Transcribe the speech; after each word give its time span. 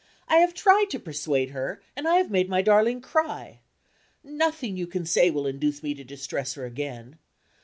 I 0.27 0.37
have 0.37 0.55
tried 0.55 0.85
to 0.89 0.99
persuade 0.99 1.51
her, 1.51 1.79
and 1.95 2.07
I 2.07 2.15
have 2.15 2.31
made 2.31 2.49
my 2.49 2.63
darling 2.63 3.01
cry. 3.01 3.59
Nothing 4.23 4.75
you 4.75 4.87
can 4.87 5.05
say 5.05 5.29
will 5.29 5.45
induce 5.45 5.83
me 5.83 5.93
to 5.93 6.03
distress 6.03 6.55
her 6.55 6.65
again. 6.65 7.19